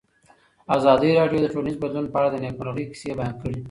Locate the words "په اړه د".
2.09-2.35